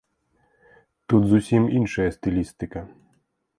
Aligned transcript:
Тут 1.13 1.27
зусім 1.35 1.69
іншая 1.81 2.09
стылістыка. 2.19 2.79